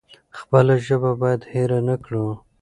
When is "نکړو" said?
1.89-2.25